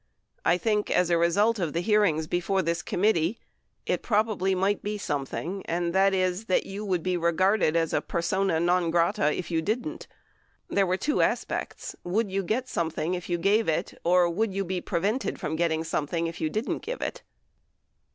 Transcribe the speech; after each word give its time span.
I 0.43 0.57
think 0.57 0.89
as 0.89 1.11
a 1.11 1.17
result 1.19 1.59
of 1.59 1.73
the 1.73 1.79
hearings 1.79 2.25
before 2.25 2.63
this 2.63 2.81
committee, 2.81 3.37
it 3.85 4.01
probably 4.01 4.55
might 4.55 4.81
be 4.81 4.97
something, 4.97 5.63
and 5.67 5.93
that 5.93 6.11
is 6.11 6.45
that 6.45 6.65
you 6.65 6.83
would 6.83 7.03
be 7.03 7.15
regarded 7.17 7.75
as 7.75 7.93
a 7.93 8.01
persona 8.01 8.59
non 8.59 8.89
grata 8.89 9.31
if 9.31 9.51
you 9.51 9.61
didn't. 9.61 10.07
There 10.67 10.87
were 10.87 10.97
two 10.97 11.21
aspects: 11.21 11.95
Would 12.03 12.31
you 12.31 12.41
get 12.41 12.67
something 12.67 13.13
if 13.13 13.29
you 13.29 13.37
gave 13.37 13.67
it, 13.67 13.93
or 14.03 14.25
w 14.25 14.41
T 14.41 14.41
ould 14.49 14.55
you 14.55 14.65
be 14.65 14.81
prevented 14.81 15.39
from 15.39 15.55
getting 15.55 15.83
something 15.83 16.25
if 16.25 16.41
you 16.41 16.49
didn't 16.49 16.79
give 16.81 17.03
it 17.03 17.21